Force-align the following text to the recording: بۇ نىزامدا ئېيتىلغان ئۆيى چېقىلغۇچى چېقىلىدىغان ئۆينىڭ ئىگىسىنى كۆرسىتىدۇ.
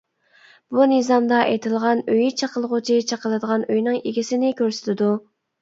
بۇ 0.77 0.85
نىزامدا 0.93 1.41
ئېيتىلغان 1.51 2.01
ئۆيى 2.13 2.31
چېقىلغۇچى 2.43 2.97
چېقىلىدىغان 3.13 3.69
ئۆينىڭ 3.75 4.01
ئىگىسىنى 4.03 4.53
كۆرسىتىدۇ. 4.65 5.13